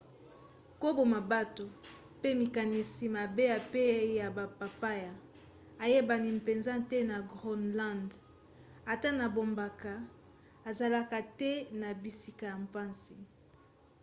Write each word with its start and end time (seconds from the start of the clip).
koboma 0.81 1.19
bato 1.31 1.65
pe 2.21 2.29
makanisi 2.39 3.05
mabe 3.17 3.43
epai 3.57 4.03
ya 4.19 4.27
bapaya 4.59 5.13
eyebani 5.85 6.29
mpenza 6.39 6.73
te 6.89 6.97
na 7.11 7.17
groenland. 7.31 8.09
ata 8.93 9.09
na 9.19 9.25
bamboka 9.35 9.93
ezalaka 10.69 11.19
te 11.39 11.51
na 11.81 11.89
bisika 12.01 12.43
ya 12.51 12.57
mpasi. 12.65 13.17